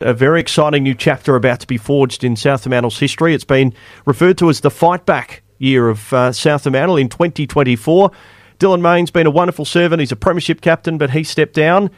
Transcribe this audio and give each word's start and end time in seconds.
A 0.00 0.14
very 0.14 0.38
exciting 0.38 0.84
new 0.84 0.94
chapter 0.94 1.34
about 1.34 1.58
to 1.58 1.66
be 1.66 1.76
forged 1.76 2.22
in 2.22 2.36
South 2.36 2.62
Fremantle's 2.62 3.00
history. 3.00 3.34
It's 3.34 3.42
been 3.42 3.74
referred 4.06 4.38
to 4.38 4.48
as 4.48 4.60
the 4.60 4.70
fight 4.70 5.04
back 5.04 5.42
year 5.58 5.88
of 5.88 6.12
uh, 6.12 6.30
South 6.30 6.62
Fremantle 6.62 6.98
in 6.98 7.08
2024. 7.08 8.12
Dylan 8.60 8.80
Mayne's 8.80 9.10
been 9.10 9.26
a 9.26 9.30
wonderful 9.32 9.64
servant. 9.64 9.98
He's 9.98 10.12
a 10.12 10.16
premiership 10.16 10.60
captain, 10.60 10.98
but 10.98 11.10
he 11.10 11.24
stepped 11.24 11.54
down. 11.54 11.90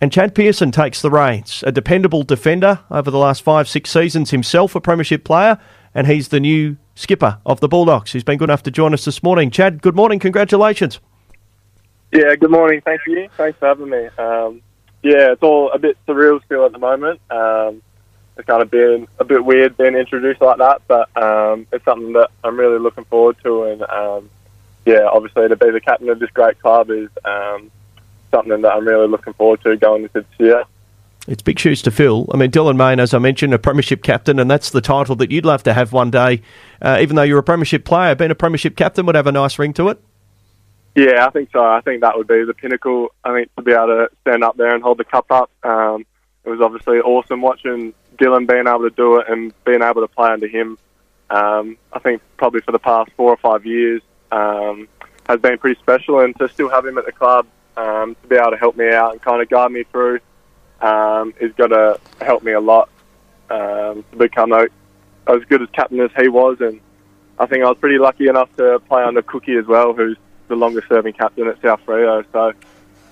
And 0.00 0.10
Chad 0.10 0.34
Pearson 0.34 0.72
takes 0.72 1.02
the 1.02 1.10
reins, 1.10 1.62
a 1.66 1.70
dependable 1.70 2.22
defender 2.22 2.80
over 2.90 3.10
the 3.10 3.18
last 3.18 3.42
five, 3.42 3.68
six 3.68 3.90
seasons, 3.90 4.30
himself 4.30 4.74
a 4.74 4.80
premiership 4.80 5.22
player, 5.22 5.58
and 5.94 6.06
he's 6.06 6.28
the 6.28 6.40
new 6.40 6.78
skipper 6.94 7.40
of 7.44 7.60
the 7.60 7.68
Bulldogs. 7.68 8.12
He's 8.12 8.24
been 8.24 8.38
good 8.38 8.48
enough 8.48 8.62
to 8.62 8.70
join 8.70 8.94
us 8.94 9.04
this 9.04 9.22
morning. 9.22 9.50
Chad, 9.50 9.82
good 9.82 9.94
morning. 9.94 10.18
Congratulations. 10.18 10.98
Yeah, 12.10 12.36
good 12.36 12.50
morning. 12.50 12.80
Thank 12.82 13.02
you. 13.06 13.28
Thanks 13.36 13.58
for 13.58 13.66
having 13.66 13.90
me. 13.90 14.06
Um, 14.16 14.62
yeah, 15.04 15.32
it's 15.32 15.42
all 15.42 15.70
a 15.70 15.78
bit 15.78 15.98
surreal 16.08 16.42
still 16.44 16.64
at 16.64 16.72
the 16.72 16.78
moment. 16.78 17.20
Um, 17.30 17.82
it's 18.36 18.46
kind 18.46 18.62
of 18.62 18.70
been 18.70 19.06
a 19.18 19.24
bit 19.24 19.44
weird 19.44 19.76
being 19.76 19.94
introduced 19.94 20.40
like 20.40 20.58
that, 20.58 20.82
but 20.88 21.14
um, 21.22 21.66
it's 21.72 21.84
something 21.84 22.14
that 22.14 22.30
I'm 22.42 22.58
really 22.58 22.78
looking 22.78 23.04
forward 23.04 23.36
to. 23.44 23.64
And 23.64 23.82
um, 23.82 24.30
yeah, 24.86 25.06
obviously 25.12 25.46
to 25.46 25.56
be 25.56 25.70
the 25.70 25.80
captain 25.80 26.08
of 26.08 26.18
this 26.18 26.30
great 26.30 26.58
club 26.58 26.90
is 26.90 27.10
um, 27.24 27.70
something 28.30 28.62
that 28.62 28.72
I'm 28.72 28.88
really 28.88 29.06
looking 29.06 29.34
forward 29.34 29.62
to 29.62 29.76
going 29.76 30.04
into 30.04 30.22
this 30.22 30.40
year. 30.40 30.64
It's 31.28 31.42
big 31.42 31.58
shoes 31.58 31.82
to 31.82 31.90
fill. 31.90 32.28
I 32.32 32.36
mean, 32.38 32.50
Dylan 32.50 32.76
Mayne, 32.76 32.98
as 32.98 33.14
I 33.14 33.18
mentioned, 33.18 33.54
a 33.54 33.58
premiership 33.58 34.02
captain, 34.02 34.38
and 34.38 34.50
that's 34.50 34.70
the 34.70 34.80
title 34.80 35.16
that 35.16 35.30
you'd 35.30 35.46
love 35.46 35.62
to 35.64 35.74
have 35.74 35.92
one 35.92 36.10
day. 36.10 36.42
Uh, 36.82 36.98
even 37.00 37.16
though 37.16 37.22
you're 37.22 37.38
a 37.38 37.42
premiership 37.42 37.84
player, 37.84 38.14
being 38.14 38.30
a 38.30 38.34
premiership 38.34 38.76
captain 38.76 39.06
would 39.06 39.14
have 39.14 39.26
a 39.26 39.32
nice 39.32 39.58
ring 39.58 39.72
to 39.74 39.88
it. 39.90 40.02
Yeah, 40.94 41.26
I 41.26 41.30
think 41.30 41.50
so. 41.52 41.64
I 41.64 41.80
think 41.80 42.02
that 42.02 42.16
would 42.16 42.28
be 42.28 42.44
the 42.44 42.54
pinnacle. 42.54 43.08
I 43.24 43.34
think 43.34 43.54
to 43.56 43.62
be 43.62 43.72
able 43.72 43.86
to 43.86 44.08
stand 44.20 44.44
up 44.44 44.56
there 44.56 44.74
and 44.74 44.82
hold 44.82 44.98
the 44.98 45.04
cup 45.04 45.26
up. 45.30 45.50
Um, 45.64 46.06
it 46.44 46.50
was 46.50 46.60
obviously 46.60 46.98
awesome 46.98 47.40
watching 47.40 47.94
Dylan 48.16 48.46
being 48.46 48.68
able 48.68 48.88
to 48.88 48.90
do 48.90 49.18
it 49.18 49.28
and 49.28 49.52
being 49.64 49.82
able 49.82 50.02
to 50.02 50.08
play 50.08 50.30
under 50.30 50.46
him. 50.46 50.78
Um, 51.30 51.76
I 51.92 51.98
think 51.98 52.22
probably 52.36 52.60
for 52.60 52.72
the 52.72 52.78
past 52.78 53.10
four 53.16 53.30
or 53.30 53.36
five 53.38 53.66
years 53.66 54.02
um, 54.30 54.88
has 55.28 55.40
been 55.40 55.58
pretty 55.58 55.80
special, 55.80 56.20
and 56.20 56.36
to 56.38 56.48
still 56.48 56.68
have 56.68 56.86
him 56.86 56.98
at 56.98 57.06
the 57.06 57.12
club 57.12 57.46
um, 57.76 58.16
to 58.22 58.28
be 58.28 58.36
able 58.36 58.52
to 58.52 58.56
help 58.56 58.76
me 58.76 58.92
out 58.92 59.12
and 59.12 59.22
kind 59.22 59.42
of 59.42 59.48
guide 59.48 59.72
me 59.72 59.84
through 59.90 60.20
um, 60.80 61.34
is 61.40 61.52
going 61.54 61.70
to 61.70 61.98
help 62.20 62.42
me 62.44 62.52
a 62.52 62.60
lot 62.60 62.88
um, 63.50 64.04
to 64.12 64.16
become 64.16 64.52
a, 64.52 64.66
as 65.26 65.42
good 65.48 65.62
as 65.62 65.68
captain 65.70 66.00
as 66.00 66.10
he 66.16 66.28
was. 66.28 66.58
And 66.60 66.80
I 67.38 67.46
think 67.46 67.64
I 67.64 67.68
was 67.68 67.78
pretty 67.78 67.98
lucky 67.98 68.28
enough 68.28 68.54
to 68.56 68.80
play 68.88 69.02
under 69.02 69.22
Cookie 69.22 69.56
as 69.56 69.66
well, 69.66 69.92
who's 69.92 70.18
the 70.48 70.56
longest 70.56 70.88
serving 70.88 71.14
captain 71.14 71.48
at 71.48 71.60
South 71.62 71.80
Freo. 71.86 72.24
So 72.32 72.52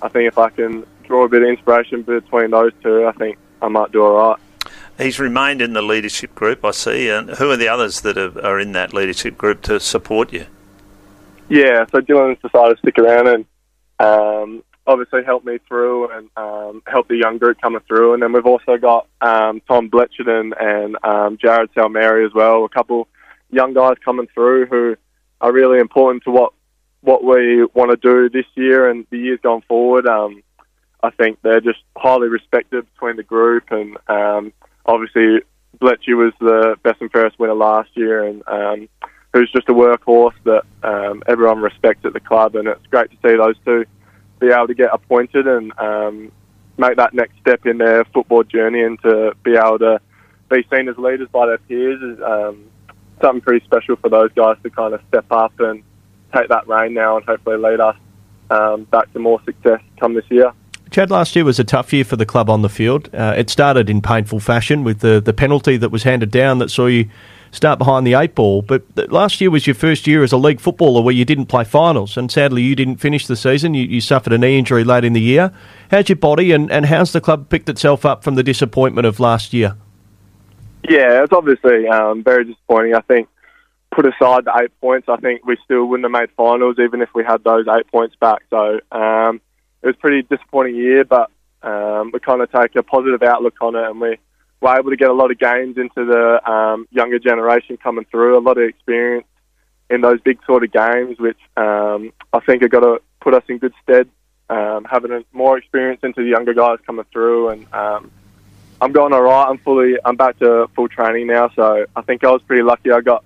I 0.01 0.09
think 0.09 0.27
if 0.27 0.37
I 0.37 0.49
can 0.49 0.85
draw 1.03 1.25
a 1.25 1.29
bit 1.29 1.41
of 1.41 1.49
inspiration 1.49 2.01
between 2.03 2.51
those 2.51 2.71
two, 2.81 3.05
I 3.05 3.11
think 3.13 3.37
I 3.61 3.67
might 3.67 3.91
do 3.91 4.03
all 4.03 4.29
right. 4.29 4.39
He's 4.97 5.19
remained 5.19 5.61
in 5.61 5.73
the 5.73 5.81
leadership 5.81 6.35
group, 6.35 6.63
I 6.63 6.71
see. 6.71 7.09
And 7.09 7.31
who 7.31 7.49
are 7.51 7.57
the 7.57 7.67
others 7.67 8.01
that 8.01 8.17
are, 8.17 8.59
in 8.59 8.73
that 8.73 8.93
leadership 8.93 9.37
group 9.37 9.61
to 9.63 9.79
support 9.79 10.31
you? 10.31 10.45
Yeah, 11.49 11.85
so 11.91 11.99
Dylan's 11.99 12.39
decided 12.41 12.75
to 12.75 12.79
stick 12.79 12.97
around 12.99 13.27
and 13.27 13.45
um, 13.99 14.63
obviously 14.85 15.23
help 15.23 15.43
me 15.45 15.57
through 15.67 16.11
and 16.11 16.29
um, 16.37 16.83
help 16.87 17.07
the 17.07 17.17
young 17.17 17.37
group 17.37 17.59
coming 17.59 17.81
through. 17.87 18.13
And 18.13 18.21
then 18.21 18.33
we've 18.33 18.45
also 18.45 18.77
got 18.77 19.07
um, 19.21 19.61
Tom 19.67 19.89
Bletcherton 19.89 20.51
and 20.59 20.97
um, 21.03 21.37
Jared 21.37 21.73
Salmeri 21.73 22.25
as 22.25 22.33
well, 22.33 22.63
a 22.63 22.69
couple 22.69 23.07
young 23.49 23.73
guys 23.73 23.95
coming 24.03 24.27
through 24.33 24.67
who 24.67 24.95
are 25.41 25.51
really 25.51 25.79
important 25.79 26.23
to 26.23 26.31
what 26.31 26.53
what 27.03 27.23
we 27.23 27.65
want 27.73 27.91
to 27.91 27.97
do 27.97 28.29
this 28.29 28.45
year 28.55 28.89
and 28.89 29.05
the 29.09 29.17
years 29.17 29.39
going 29.43 29.61
forward. 29.67 30.07
Um, 30.07 30.41
I 31.03 31.09
think 31.09 31.39
they're 31.41 31.61
just 31.61 31.79
highly 31.97 32.29
respected 32.29 32.85
between 32.93 33.17
the 33.17 33.23
group, 33.23 33.71
and 33.71 33.97
um, 34.07 34.53
obviously 34.85 35.41
Bletchy 35.79 36.15
was 36.15 36.33
the 36.39 36.77
best 36.81 37.01
and 37.01 37.11
fairest 37.11 37.37
winner 37.37 37.53
last 37.53 37.89
year, 37.95 38.23
and 38.23 38.41
um, 38.47 38.89
who's 39.33 39.51
just 39.51 39.67
a 39.67 39.73
workhorse 39.73 40.33
that 40.45 40.63
um, 40.83 41.21
everyone 41.27 41.59
respects 41.59 42.05
at 42.05 42.13
the 42.13 42.21
club, 42.21 42.55
and 42.55 42.69
it's 42.69 42.85
great 42.87 43.11
to 43.11 43.17
see 43.17 43.35
those 43.35 43.55
two 43.65 43.85
be 44.39 44.47
able 44.47 44.67
to 44.67 44.73
get 44.73 44.89
appointed 44.91 45.47
and 45.47 45.71
um, 45.79 46.31
make 46.77 46.97
that 46.97 47.13
next 47.13 47.33
step 47.39 47.65
in 47.65 47.77
their 47.77 48.05
football 48.05 48.43
journey, 48.43 48.81
and 48.81 49.01
to 49.01 49.33
be 49.43 49.55
able 49.55 49.79
to 49.79 49.99
be 50.49 50.65
seen 50.73 50.87
as 50.87 50.97
leaders 50.97 51.27
by 51.31 51.45
their 51.47 51.57
peers 51.57 52.01
is 52.01 52.23
um, 52.23 52.63
something 53.21 53.41
pretty 53.41 53.65
special 53.65 53.97
for 53.97 54.09
those 54.09 54.31
guys 54.33 54.55
to 54.63 54.69
kind 54.69 54.93
of 54.93 55.01
step 55.09 55.25
up 55.31 55.53
and 55.59 55.83
take 56.35 56.49
that 56.49 56.67
reign 56.67 56.93
now 56.93 57.17
and 57.17 57.25
hopefully 57.25 57.57
lead 57.57 57.79
us 57.79 57.95
um, 58.49 58.83
back 58.85 59.11
to 59.13 59.19
more 59.19 59.41
success 59.43 59.81
come 59.99 60.13
this 60.13 60.25
year. 60.29 60.51
Chad, 60.91 61.09
last 61.09 61.35
year 61.35 61.43
was 61.43 61.59
a 61.59 61.63
tough 61.63 61.91
year 61.91 62.03
for 62.03 62.17
the 62.17 62.25
club 62.25 62.49
on 62.49 62.61
the 62.61 62.69
field. 62.69 63.09
Uh, 63.15 63.33
it 63.35 63.49
started 63.49 63.89
in 63.89 63.99
painful 64.01 64.39
fashion 64.39 64.83
with 64.83 64.99
the, 64.99 65.19
the 65.19 65.33
penalty 65.33 65.75
that 65.77 65.89
was 65.89 66.03
handed 66.03 66.29
down 66.29 66.59
that 66.59 66.69
saw 66.69 66.85
you 66.85 67.09
start 67.49 67.79
behind 67.79 68.05
the 68.05 68.13
eight 68.13 68.35
ball. 68.35 68.61
But 68.61 68.83
last 69.11 69.41
year 69.41 69.49
was 69.49 69.65
your 69.65 69.73
first 69.73 70.05
year 70.05 70.23
as 70.23 70.31
a 70.31 70.37
league 70.37 70.59
footballer 70.59 71.01
where 71.01 71.13
you 71.13 71.25
didn't 71.25 71.47
play 71.47 71.63
finals, 71.63 72.15
and 72.15 72.31
sadly 72.31 72.61
you 72.61 72.75
didn't 72.75 72.97
finish 72.97 73.25
the 73.25 73.35
season. 73.35 73.73
You, 73.73 73.85
you 73.85 74.01
suffered 74.01 74.33
a 74.33 74.37
knee 74.37 74.57
injury 74.59 74.83
late 74.83 75.03
in 75.03 75.13
the 75.13 75.21
year. 75.21 75.51
How's 75.89 76.09
your 76.09 76.17
body, 76.17 76.51
and, 76.51 76.71
and 76.71 76.85
how's 76.85 77.11
the 77.11 77.21
club 77.21 77.49
picked 77.49 77.69
itself 77.69 78.05
up 78.05 78.23
from 78.23 78.35
the 78.35 78.43
disappointment 78.43 79.07
of 79.07 79.19
last 79.19 79.51
year? 79.51 79.75
Yeah, 80.87 81.23
it's 81.23 81.33
obviously 81.33 81.87
um, 81.87 82.23
very 82.23 82.43
disappointing. 82.43 82.93
I 82.93 83.01
think 83.01 83.29
put 83.93 84.05
aside 84.05 84.45
the 84.45 84.53
eight 84.61 84.71
points, 84.81 85.07
I 85.07 85.17
think 85.17 85.45
we 85.45 85.57
still 85.63 85.85
wouldn't 85.85 86.05
have 86.05 86.21
made 86.21 86.31
finals 86.35 86.77
even 86.79 87.01
if 87.01 87.09
we 87.13 87.23
had 87.23 87.43
those 87.43 87.65
eight 87.67 87.87
points 87.91 88.15
back. 88.19 88.41
So 88.49 88.79
um, 88.91 89.41
it 89.81 89.87
was 89.87 89.95
a 89.95 89.99
pretty 89.99 90.23
disappointing 90.23 90.75
year, 90.75 91.05
but 91.05 91.29
um, 91.61 92.11
we 92.13 92.19
kind 92.19 92.41
of 92.41 92.51
take 92.51 92.75
a 92.75 92.83
positive 92.83 93.23
outlook 93.23 93.55
on 93.61 93.75
it, 93.75 93.89
and 93.89 94.01
we 94.01 94.17
were 94.61 94.77
able 94.77 94.89
to 94.89 94.97
get 94.97 95.09
a 95.09 95.13
lot 95.13 95.31
of 95.31 95.37
games 95.39 95.77
into 95.77 96.05
the 96.05 96.49
um, 96.49 96.87
younger 96.91 97.19
generation 97.19 97.77
coming 97.77 98.05
through, 98.09 98.37
a 98.37 98.39
lot 98.39 98.57
of 98.57 98.63
experience 98.67 99.27
in 99.89 100.01
those 100.01 100.19
big 100.21 100.39
sort 100.45 100.63
of 100.63 100.71
games, 100.71 101.19
which 101.19 101.37
um, 101.57 102.11
I 102.31 102.39
think 102.39 102.63
are 102.63 102.69
going 102.69 102.83
to 102.83 103.01
put 103.21 103.33
us 103.33 103.43
in 103.47 103.59
good 103.59 103.73
stead. 103.83 104.09
Um, 104.49 104.85
having 104.89 105.11
a, 105.11 105.23
more 105.31 105.57
experience 105.57 106.01
into 106.03 106.21
the 106.21 106.29
younger 106.29 106.53
guys 106.53 106.77
coming 106.85 107.05
through, 107.11 107.49
and 107.49 107.73
um, 107.73 108.11
I'm 108.81 108.91
going 108.91 109.13
all 109.13 109.21
right. 109.21 109.47
I'm 109.47 109.57
fully, 109.59 109.95
I'm 110.03 110.17
back 110.17 110.37
to 110.39 110.67
full 110.75 110.89
training 110.89 111.27
now, 111.27 111.49
so 111.55 111.85
I 111.95 112.01
think 112.01 112.23
I 112.23 112.31
was 112.31 112.41
pretty 112.41 112.63
lucky. 112.63 112.91
I 112.91 112.99
got 113.01 113.23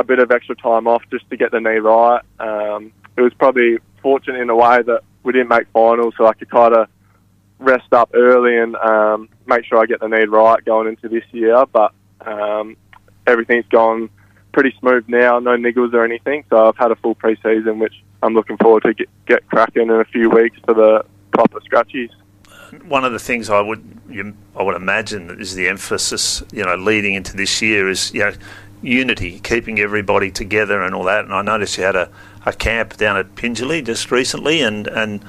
a 0.00 0.04
bit 0.04 0.18
of 0.18 0.30
extra 0.30 0.56
time 0.56 0.88
off 0.88 1.02
just 1.10 1.28
to 1.30 1.36
get 1.36 1.52
the 1.52 1.60
knee 1.60 1.78
right. 1.78 2.22
Um, 2.38 2.92
it 3.16 3.22
was 3.22 3.34
probably 3.34 3.78
fortunate 4.02 4.40
in 4.40 4.50
a 4.50 4.56
way 4.56 4.82
that 4.82 5.02
we 5.22 5.32
didn't 5.32 5.48
make 5.48 5.68
finals, 5.72 6.14
so 6.16 6.26
I 6.26 6.32
could 6.32 6.50
kind 6.50 6.74
of 6.74 6.88
rest 7.58 7.92
up 7.92 8.10
early 8.14 8.56
and 8.56 8.74
um, 8.76 9.28
make 9.46 9.64
sure 9.66 9.78
I 9.78 9.86
get 9.86 10.00
the 10.00 10.08
knee 10.08 10.24
right 10.24 10.64
going 10.64 10.88
into 10.88 11.08
this 11.08 11.24
year. 11.32 11.64
But 11.66 11.92
um, 12.22 12.76
everything's 13.26 13.66
gone 13.66 14.08
pretty 14.52 14.74
smooth 14.80 15.04
now, 15.08 15.38
no 15.38 15.56
niggles 15.56 15.92
or 15.92 16.04
anything. 16.04 16.44
So 16.50 16.66
I've 16.68 16.76
had 16.76 16.90
a 16.90 16.96
full 16.96 17.14
pre-season, 17.14 17.78
which 17.78 18.02
I'm 18.22 18.34
looking 18.34 18.56
forward 18.56 18.82
to 18.84 18.94
get, 18.94 19.08
get 19.26 19.46
cracking 19.48 19.82
in 19.82 19.90
a 19.90 20.04
few 20.04 20.30
weeks 20.30 20.58
for 20.64 20.74
the 20.74 21.04
proper 21.32 21.60
scratchies. 21.60 22.10
One 22.84 23.04
of 23.04 23.12
the 23.12 23.18
things 23.18 23.50
I 23.50 23.60
would 23.60 23.84
I 24.56 24.62
would 24.62 24.76
imagine 24.76 25.40
is 25.40 25.54
the 25.54 25.68
emphasis, 25.68 26.42
you 26.52 26.64
know, 26.64 26.76
leading 26.76 27.14
into 27.14 27.36
this 27.36 27.60
year 27.60 27.88
is 27.88 28.12
you 28.14 28.20
know 28.20 28.32
unity, 28.82 29.40
keeping 29.40 29.78
everybody 29.78 30.30
together 30.30 30.82
and 30.82 30.94
all 30.94 31.04
that. 31.04 31.24
And 31.24 31.34
I 31.34 31.42
noticed 31.42 31.76
you 31.78 31.84
had 31.84 31.96
a, 31.96 32.10
a 32.46 32.52
camp 32.52 32.96
down 32.96 33.16
at 33.16 33.34
Pingelly 33.34 33.84
just 33.84 34.10
recently, 34.10 34.62
and 34.62 34.86
and 34.86 35.24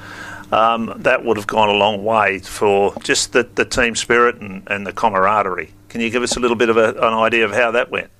um, 0.52 0.92
that 0.98 1.24
would 1.24 1.36
have 1.36 1.46
gone 1.46 1.68
a 1.68 1.72
long 1.72 2.04
way 2.04 2.38
for 2.38 2.94
just 3.02 3.32
the, 3.32 3.42
the 3.54 3.64
team 3.64 3.96
spirit 3.96 4.36
and, 4.36 4.62
and 4.68 4.86
the 4.86 4.92
camaraderie. 4.92 5.72
Can 5.88 6.00
you 6.00 6.10
give 6.10 6.22
us 6.22 6.36
a 6.36 6.40
little 6.40 6.56
bit 6.56 6.68
of 6.68 6.76
a, 6.76 6.90
an 6.90 7.14
idea 7.14 7.44
of 7.44 7.52
how 7.52 7.70
that 7.70 7.90
went? 7.90 8.10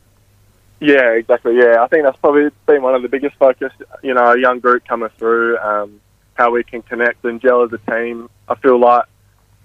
Yeah, 0.81 1.13
exactly. 1.13 1.57
Yeah, 1.57 1.83
I 1.83 1.87
think 1.87 2.05
that's 2.05 2.17
probably 2.17 2.51
been 2.67 2.83
one 2.83 2.95
of 2.95 3.03
the 3.03 3.09
biggest 3.09 3.37
focus. 3.37 3.73
You 4.03 4.15
know, 4.15 4.33
a 4.33 4.39
young 4.39 4.59
group 4.59 4.85
coming 4.87 5.11
through, 5.17 5.59
um, 5.59 6.01
how 6.35 6.51
we 6.51 6.65
can 6.65 6.83
connect 6.83 7.25
and 7.25 7.41
gel 7.41 7.63
as 7.63 7.73
a 7.73 7.79
team. 7.91 8.29
I 8.49 8.57
feel 8.57 8.81
like 8.81 9.05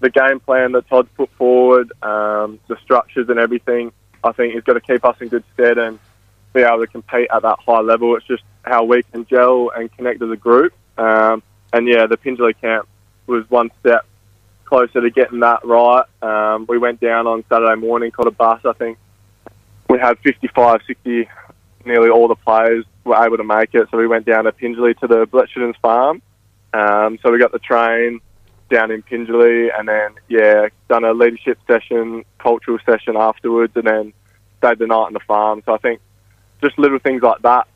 the 0.00 0.10
game 0.10 0.38
plan 0.38 0.72
that 0.72 0.88
Todd's 0.88 1.08
put 1.16 1.30
forward, 1.32 1.90
um, 2.02 2.60
the 2.68 2.76
structures 2.84 3.28
and 3.28 3.38
everything, 3.38 3.90
I 4.24 4.32
think 4.32 4.56
is 4.56 4.64
going 4.64 4.80
to 4.80 4.86
keep 4.86 5.04
us 5.04 5.16
in 5.20 5.28
good 5.28 5.44
stead 5.54 5.78
and 5.78 5.98
be 6.52 6.62
able 6.62 6.80
to 6.80 6.86
compete 6.86 7.28
at 7.32 7.42
that 7.42 7.58
high 7.64 7.80
level. 7.80 8.16
It's 8.16 8.26
just 8.26 8.42
how 8.62 8.84
we 8.84 9.02
can 9.02 9.26
gel 9.26 9.70
and 9.70 9.90
connect 9.96 10.22
as 10.22 10.30
a 10.30 10.36
group. 10.36 10.72
Um, 10.96 11.42
and 11.72 11.86
yeah, 11.86 12.06
the 12.06 12.16
Pingelly 12.16 12.54
camp 12.60 12.88
was 13.26 13.48
one 13.50 13.70
step 13.80 14.06
closer 14.64 15.00
to 15.00 15.10
getting 15.10 15.40
that 15.40 15.64
right. 15.64 16.04
Um, 16.22 16.66
we 16.68 16.78
went 16.78 17.00
down 17.00 17.26
on 17.26 17.44
Saturday 17.48 17.80
morning, 17.80 18.10
caught 18.10 18.26
a 18.26 18.30
bus. 18.30 18.60
I 18.64 18.72
think 18.72 18.98
we 19.88 19.98
had 19.98 20.18
55, 20.18 20.80
60, 20.86 21.28
nearly 21.84 22.10
all 22.10 22.28
the 22.28 22.34
players 22.34 22.84
were 23.04 23.22
able 23.24 23.38
to 23.38 23.44
make 23.44 23.74
it. 23.74 23.88
So 23.90 23.96
we 23.96 24.06
went 24.06 24.26
down 24.26 24.44
to 24.44 24.52
Pingelly 24.52 24.98
to 24.98 25.06
the 25.06 25.26
Bletcherton's 25.26 25.76
farm. 25.80 26.22
Um, 26.74 27.18
so 27.22 27.32
we 27.32 27.38
got 27.38 27.52
the 27.52 27.58
train 27.58 28.20
down 28.68 28.90
in 28.90 29.02
Pingelly, 29.02 29.70
and 29.76 29.88
then 29.88 30.14
yeah, 30.28 30.68
done 30.88 31.04
a 31.04 31.12
leadership 31.12 31.58
session, 31.66 32.24
cultural 32.38 32.78
session 32.84 33.16
afterwards, 33.16 33.72
and 33.76 33.86
then 33.86 34.12
stayed 34.58 34.78
the 34.78 34.86
night 34.86 34.96
on 34.96 35.12
the 35.12 35.20
farm. 35.20 35.62
So 35.64 35.74
I 35.74 35.78
think 35.78 36.00
just 36.62 36.78
little 36.78 36.98
things 36.98 37.22
like 37.22 37.42
that 37.42 37.66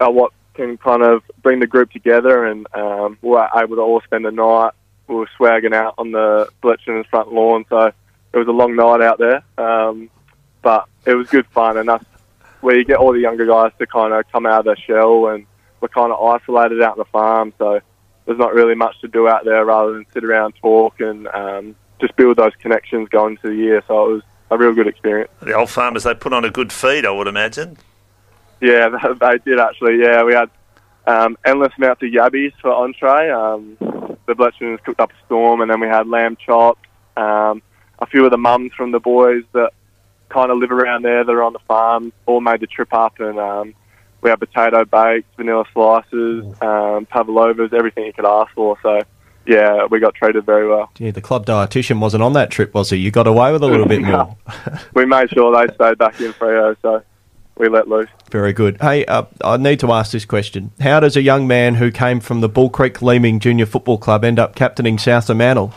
are 0.00 0.10
what 0.10 0.32
can 0.54 0.76
kind 0.78 1.02
of 1.02 1.22
bring 1.42 1.60
the 1.60 1.66
group 1.66 1.90
together, 1.90 2.44
and 2.44 2.66
um, 2.74 3.18
we 3.22 3.30
were 3.30 3.48
able 3.54 3.76
to 3.76 3.82
all 3.82 4.00
spend 4.02 4.24
the 4.24 4.30
night. 4.30 4.72
We 5.08 5.16
were 5.16 5.30
swagging 5.36 5.74
out 5.74 5.94
on 5.98 6.12
the 6.12 6.48
Bletcherton's 6.62 7.06
front 7.06 7.32
lawn, 7.32 7.64
so 7.68 7.92
it 8.32 8.38
was 8.38 8.48
a 8.48 8.52
long 8.52 8.76
night 8.76 9.00
out 9.00 9.18
there, 9.18 9.42
um, 9.58 10.10
but 10.62 10.86
it 11.04 11.14
was 11.14 11.28
good 11.28 11.46
fun, 11.48 11.76
and 11.76 11.88
that's 11.88 12.04
where 12.60 12.76
you 12.76 12.84
get 12.84 12.98
all 12.98 13.12
the 13.12 13.20
younger 13.20 13.46
guys 13.46 13.72
to 13.78 13.86
kind 13.86 14.12
of 14.12 14.30
come 14.30 14.46
out 14.46 14.60
of 14.60 14.64
their 14.66 14.76
shell, 14.76 15.28
and 15.28 15.46
we're 15.80 15.88
kind 15.88 16.12
of 16.12 16.22
isolated 16.22 16.82
out 16.82 16.92
on 16.92 16.98
the 16.98 17.04
farm, 17.06 17.52
so 17.58 17.80
there's 18.30 18.38
not 18.38 18.54
really 18.54 18.76
much 18.76 19.00
to 19.00 19.08
do 19.08 19.26
out 19.26 19.44
there 19.44 19.64
rather 19.64 19.92
than 19.92 20.06
sit 20.14 20.22
around, 20.22 20.52
talk, 20.62 21.00
and 21.00 21.26
um, 21.26 21.74
just 22.00 22.14
build 22.14 22.36
those 22.36 22.52
connections 22.60 23.08
going 23.08 23.32
into 23.34 23.48
the 23.48 23.60
year. 23.60 23.82
So 23.88 24.06
it 24.06 24.12
was 24.12 24.22
a 24.52 24.56
real 24.56 24.72
good 24.72 24.86
experience. 24.86 25.32
The 25.42 25.54
old 25.54 25.68
farmers 25.68 26.04
they 26.04 26.14
put 26.14 26.32
on 26.32 26.44
a 26.44 26.50
good 26.50 26.72
feed, 26.72 27.04
I 27.04 27.10
would 27.10 27.26
imagine. 27.26 27.76
Yeah, 28.60 28.88
they 29.20 29.38
did 29.38 29.58
actually. 29.58 29.98
Yeah, 29.98 30.22
we 30.22 30.32
had 30.32 30.48
um, 31.08 31.36
endless 31.44 31.72
amounts 31.76 32.04
of 32.04 32.10
yabbies 32.10 32.52
for 32.62 32.72
entree. 32.72 33.30
Um, 33.30 33.76
the 33.80 34.34
Bletchmans 34.34 34.80
cooked 34.84 35.00
up 35.00 35.10
a 35.10 35.26
storm, 35.26 35.60
and 35.60 35.68
then 35.68 35.80
we 35.80 35.88
had 35.88 36.06
lamb 36.06 36.36
chops. 36.36 36.86
Um, 37.16 37.62
a 37.98 38.06
few 38.06 38.24
of 38.24 38.30
the 38.30 38.38
mums 38.38 38.72
from 38.74 38.92
the 38.92 39.00
boys 39.00 39.42
that 39.54 39.72
kind 40.28 40.52
of 40.52 40.58
live 40.58 40.70
around 40.70 41.02
there 41.02 41.24
that 41.24 41.32
are 41.32 41.42
on 41.42 41.52
the 41.52 41.58
farm 41.66 42.12
all 42.26 42.40
made 42.40 42.60
the 42.60 42.68
trip 42.68 42.94
up, 42.94 43.18
and 43.18 43.40
um, 43.40 43.74
we 44.22 44.30
had 44.30 44.38
potato 44.38 44.84
bakes, 44.84 45.26
vanilla 45.36 45.64
slices, 45.72 46.44
um, 46.60 47.06
pavlovas, 47.06 47.72
everything 47.72 48.04
you 48.06 48.12
could 48.12 48.26
ask 48.26 48.52
for. 48.54 48.76
So 48.82 49.02
yeah, 49.46 49.86
we 49.86 49.98
got 50.00 50.14
treated 50.14 50.44
very 50.44 50.68
well. 50.68 50.90
Yeah, 50.98 51.10
the 51.10 51.20
club 51.22 51.46
dietitian 51.46 51.98
wasn't 52.00 52.22
on 52.22 52.34
that 52.34 52.50
trip, 52.50 52.74
was 52.74 52.90
he? 52.90 52.98
You 52.98 53.10
got 53.10 53.26
away 53.26 53.52
with 53.52 53.62
a 53.62 53.66
little 53.66 53.86
bit 53.86 54.02
more. 54.02 54.36
we 54.94 55.06
made 55.06 55.30
sure 55.30 55.54
they 55.66 55.72
stayed 55.74 55.98
back 55.98 56.20
in 56.20 56.32
Freo, 56.34 56.76
so 56.82 57.02
we 57.56 57.68
let 57.68 57.88
loose. 57.88 58.08
Very 58.30 58.52
good. 58.52 58.80
Hey, 58.80 59.04
uh, 59.06 59.24
I 59.42 59.56
need 59.56 59.80
to 59.80 59.92
ask 59.92 60.12
this 60.12 60.24
question. 60.24 60.72
How 60.80 61.00
does 61.00 61.16
a 61.16 61.22
young 61.22 61.46
man 61.46 61.74
who 61.74 61.90
came 61.90 62.20
from 62.20 62.40
the 62.40 62.48
Bull 62.48 62.70
Creek 62.70 63.02
Leeming 63.02 63.40
Junior 63.40 63.66
Football 63.66 63.98
Club 63.98 64.24
end 64.24 64.38
up 64.38 64.54
captaining 64.54 64.98
South 64.98 65.26
Fremantle? 65.26 65.72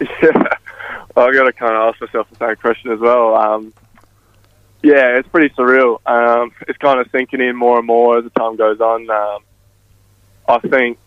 Yeah, 0.20 1.22
I've 1.22 1.32
got 1.32 1.44
to 1.44 1.52
kind 1.52 1.76
of 1.76 1.94
ask 1.94 2.00
myself 2.00 2.26
the 2.30 2.44
same 2.44 2.56
question 2.56 2.90
as 2.90 2.98
well. 2.98 3.36
Um, 3.36 3.72
yeah, 4.84 5.16
it's 5.18 5.28
pretty 5.28 5.52
surreal. 5.54 5.98
Um, 6.06 6.52
it's 6.68 6.76
kind 6.76 7.00
of 7.00 7.08
sinking 7.10 7.40
in 7.40 7.56
more 7.56 7.78
and 7.78 7.86
more 7.86 8.18
as 8.18 8.24
the 8.24 8.30
time 8.30 8.56
goes 8.56 8.80
on. 8.80 9.08
Um, 9.08 9.42
I 10.46 10.58
think 10.68 10.98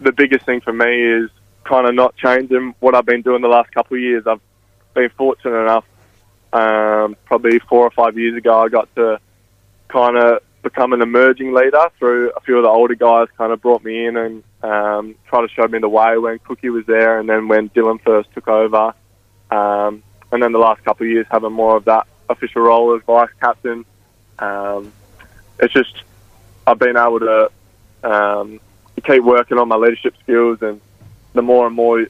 the 0.00 0.12
biggest 0.12 0.46
thing 0.46 0.60
for 0.60 0.72
me 0.72 1.02
is 1.02 1.28
kind 1.64 1.88
of 1.88 1.96
not 1.96 2.14
changing 2.16 2.76
what 2.78 2.94
I've 2.94 3.04
been 3.04 3.22
doing 3.22 3.42
the 3.42 3.48
last 3.48 3.72
couple 3.72 3.96
of 3.96 4.02
years. 4.02 4.24
I've 4.24 4.40
been 4.94 5.10
fortunate 5.16 5.58
enough, 5.58 5.84
um, 6.52 7.16
probably 7.24 7.58
four 7.68 7.84
or 7.84 7.90
five 7.90 8.16
years 8.16 8.36
ago, 8.36 8.60
I 8.60 8.68
got 8.68 8.94
to 8.94 9.18
kind 9.88 10.16
of 10.16 10.42
become 10.62 10.92
an 10.92 11.02
emerging 11.02 11.52
leader 11.52 11.88
through 11.98 12.30
a 12.36 12.40
few 12.42 12.56
of 12.56 12.62
the 12.62 12.68
older 12.68 12.94
guys 12.94 13.26
kind 13.36 13.52
of 13.52 13.60
brought 13.60 13.82
me 13.82 14.06
in 14.06 14.16
and 14.16 14.44
um, 14.62 15.16
tried 15.28 15.42
to 15.42 15.48
show 15.48 15.66
me 15.66 15.80
the 15.80 15.88
way 15.88 16.16
when 16.18 16.38
Cookie 16.38 16.70
was 16.70 16.86
there 16.86 17.18
and 17.18 17.28
then 17.28 17.48
when 17.48 17.68
Dylan 17.70 18.00
first 18.04 18.28
took 18.32 18.46
over. 18.46 18.94
Um, 19.50 20.04
and 20.30 20.40
then 20.40 20.52
the 20.52 20.60
last 20.60 20.84
couple 20.84 21.04
of 21.04 21.10
years 21.10 21.26
having 21.32 21.52
more 21.52 21.76
of 21.76 21.84
that 21.86 22.06
official 22.28 22.62
role 22.62 22.94
as 22.96 23.02
vice 23.02 23.30
captain. 23.40 23.84
Um, 24.38 24.92
it's 25.58 25.72
just, 25.72 26.02
I've 26.66 26.78
been 26.78 26.96
able 26.96 27.20
to 27.20 27.50
um, 28.02 28.60
keep 29.04 29.22
working 29.22 29.58
on 29.58 29.68
my 29.68 29.76
leadership 29.76 30.14
skills 30.22 30.58
and 30.62 30.80
the 31.34 31.42
more 31.42 31.66
and 31.66 31.74
more 31.74 32.06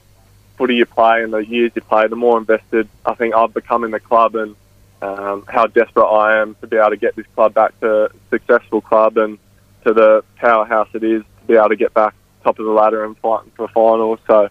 footy 0.57 0.75
you 0.75 0.85
play 0.85 1.23
and 1.23 1.33
the 1.33 1.39
years 1.39 1.71
you 1.75 1.81
play, 1.81 2.07
the 2.07 2.15
more 2.15 2.37
invested 2.37 2.87
I 3.05 3.15
think 3.15 3.33
I've 3.33 3.53
become 3.53 3.83
in 3.83 3.91
the 3.91 3.99
club 3.99 4.35
and 4.35 4.55
um, 5.01 5.43
how 5.47 5.67
desperate 5.67 6.05
I 6.05 6.41
am 6.41 6.55
to 6.61 6.67
be 6.67 6.77
able 6.77 6.91
to 6.91 6.97
get 6.97 7.15
this 7.15 7.25
club 7.35 7.53
back 7.53 7.77
to 7.81 8.05
a 8.05 8.09
successful 8.29 8.81
club 8.81 9.17
and 9.17 9.37
to 9.83 9.93
the 9.93 10.23
powerhouse 10.37 10.87
it 10.93 11.03
is 11.03 11.23
to 11.41 11.47
be 11.47 11.55
able 11.55 11.69
to 11.69 11.75
get 11.75 11.93
back 11.93 12.15
top 12.43 12.59
of 12.59 12.65
the 12.65 12.71
ladder 12.71 13.03
and 13.03 13.17
fighting 13.17 13.51
for 13.55 13.67
finals. 13.69 14.19
So 14.27 14.49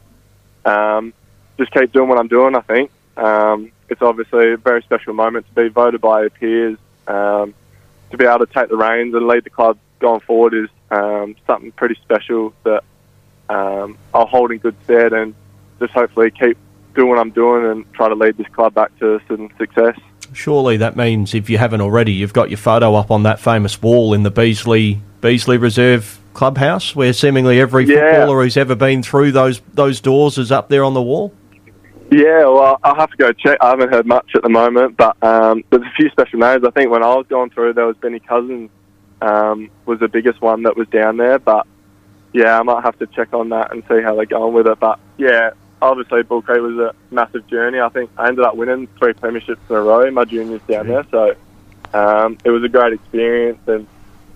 um, 0.64 1.12
just 1.58 1.72
keep 1.72 1.92
doing 1.92 2.08
what 2.08 2.18
I'm 2.18 2.28
doing. 2.28 2.56
I 2.56 2.60
think 2.60 2.90
um, 3.16 3.72
it's 3.92 4.02
obviously 4.02 4.52
a 4.54 4.56
very 4.56 4.82
special 4.82 5.12
moment 5.14 5.46
to 5.46 5.54
be 5.54 5.68
voted 5.68 6.00
by 6.00 6.22
your 6.22 6.30
peers, 6.30 6.78
um, 7.06 7.54
to 8.10 8.16
be 8.16 8.24
able 8.24 8.44
to 8.44 8.52
take 8.52 8.68
the 8.68 8.76
reins 8.76 9.14
and 9.14 9.26
lead 9.26 9.44
the 9.44 9.50
club 9.50 9.78
going 10.00 10.20
forward 10.20 10.54
is 10.54 10.68
um, 10.90 11.36
something 11.46 11.70
pretty 11.72 11.94
special 12.02 12.52
that 12.64 12.82
um, 13.48 13.96
I'll 14.12 14.26
hold 14.26 14.50
in 14.50 14.58
good 14.58 14.74
stead 14.84 15.12
and 15.12 15.34
just 15.78 15.92
hopefully 15.92 16.30
keep 16.30 16.56
doing 16.94 17.08
what 17.08 17.18
I'm 17.18 17.30
doing 17.30 17.64
and 17.70 17.92
try 17.92 18.08
to 18.08 18.14
lead 18.14 18.36
this 18.36 18.48
club 18.48 18.74
back 18.74 18.96
to 18.98 19.20
some 19.28 19.50
success. 19.58 19.98
Surely 20.32 20.78
that 20.78 20.96
means 20.96 21.34
if 21.34 21.48
you 21.50 21.58
haven't 21.58 21.80
already, 21.80 22.12
you've 22.12 22.32
got 22.32 22.50
your 22.50 22.58
photo 22.58 22.94
up 22.94 23.10
on 23.10 23.22
that 23.24 23.38
famous 23.40 23.80
wall 23.82 24.14
in 24.14 24.22
the 24.22 24.30
Beasley 24.30 25.00
Beasley 25.20 25.56
Reserve 25.58 26.18
clubhouse, 26.34 26.96
where 26.96 27.12
seemingly 27.12 27.60
every 27.60 27.84
Yeah. 27.84 27.94
footballer 28.18 28.42
who's 28.42 28.56
ever 28.56 28.74
been 28.74 29.02
through 29.02 29.32
those 29.32 29.60
those 29.74 30.00
doors 30.00 30.38
is 30.38 30.50
up 30.50 30.68
there 30.68 30.84
on 30.84 30.94
the 30.94 31.02
wall. 31.02 31.32
Yeah, 32.12 32.44
well, 32.44 32.78
I'll 32.84 32.94
have 32.94 33.10
to 33.12 33.16
go 33.16 33.32
check. 33.32 33.56
I 33.62 33.70
haven't 33.70 33.90
heard 33.90 34.04
much 34.04 34.32
at 34.34 34.42
the 34.42 34.50
moment, 34.50 34.98
but 34.98 35.16
um, 35.22 35.64
there's 35.70 35.82
a 35.82 35.92
few 35.96 36.10
special 36.10 36.40
names. 36.40 36.62
I 36.62 36.70
think 36.70 36.90
when 36.90 37.02
I 37.02 37.14
was 37.14 37.26
going 37.26 37.48
through, 37.48 37.72
there 37.72 37.86
was 37.86 37.96
Benny 37.96 38.20
Cousins 38.20 38.68
um, 39.22 39.70
was 39.86 39.98
the 39.98 40.08
biggest 40.08 40.42
one 40.42 40.64
that 40.64 40.76
was 40.76 40.86
down 40.88 41.16
there. 41.16 41.38
But 41.38 41.66
yeah, 42.34 42.58
I 42.58 42.62
might 42.64 42.84
have 42.84 42.98
to 42.98 43.06
check 43.06 43.32
on 43.32 43.48
that 43.48 43.72
and 43.72 43.82
see 43.88 44.02
how 44.02 44.14
they're 44.14 44.26
going 44.26 44.52
with 44.52 44.66
it. 44.66 44.78
But 44.78 45.00
yeah, 45.16 45.52
obviously 45.80 46.22
Bull 46.22 46.42
Creek 46.42 46.60
was 46.60 46.76
a 46.76 46.94
massive 47.10 47.46
journey. 47.46 47.80
I 47.80 47.88
think 47.88 48.10
I 48.18 48.28
ended 48.28 48.44
up 48.44 48.56
winning 48.56 48.88
three 48.98 49.14
premierships 49.14 49.56
in 49.70 49.76
a 49.76 49.80
row 49.80 50.06
in 50.06 50.12
my 50.12 50.26
juniors 50.26 50.60
down 50.68 50.88
there, 50.88 51.06
so 51.10 51.34
um, 51.94 52.36
it 52.44 52.50
was 52.50 52.62
a 52.62 52.68
great 52.68 52.92
experience. 52.92 53.60
And 53.66 53.86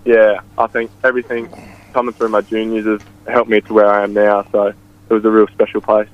yeah, 0.03 0.39
I 0.57 0.65
think 0.65 0.89
everything 1.03 1.47
coming 1.93 2.15
through 2.15 2.29
my 2.29 2.41
juniors 2.41 2.85
has 2.85 3.07
helped 3.27 3.51
me 3.51 3.61
to 3.61 3.73
where 3.73 3.87
I 3.87 4.03
am 4.03 4.13
now. 4.13 4.47
So 4.51 4.73
it 5.09 5.13
was 5.13 5.23
a 5.25 5.29
real 5.29 5.47
special 5.49 5.81
place. 5.81 6.09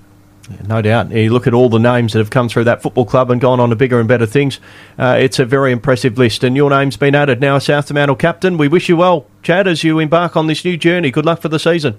No 0.68 0.82
doubt. 0.82 1.12
You 1.12 1.32
look 1.32 1.48
at 1.48 1.54
all 1.54 1.70
the 1.70 1.80
names 1.80 2.14
that 2.14 2.20
have 2.20 2.30
come 2.30 2.50
through 2.50 2.66
that 2.66 2.82
football 2.82 3.06
club 3.06 3.32
and 3.32 3.40
gone 3.40 3.60
on 3.60 3.70
to 3.70 3.76
bigger 3.76 4.00
and 4.00 4.08
better 4.08 4.26
things. 4.26 4.60
Uh, 4.98 5.18
it's 5.20 5.40
a 5.40 5.46
very 5.46 5.72
impressive 5.72 6.18
list, 6.18 6.44
and 6.44 6.56
your 6.56 6.70
name's 6.70 6.98
been 6.98 7.16
added 7.16 7.40
now, 7.40 7.60
South 7.60 7.88
Fremantle 7.88 8.18
captain. 8.18 8.58
We 8.58 8.68
wish 8.68 8.90
you 8.90 8.98
well, 8.98 9.26
Chad, 9.42 9.68
as 9.68 9.84
you 9.84 10.00
embark 10.00 10.36
on 10.36 10.48
this 10.48 10.66
new 10.66 10.76
journey. 10.76 11.12
Good 11.12 11.26
luck 11.26 11.42
for 11.42 11.50
the 11.50 11.60
season. 11.60 11.98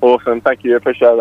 Awesome. 0.00 0.40
Thank 0.40 0.64
you. 0.64 0.76
Appreciate 0.76 1.08
it. 1.08 1.16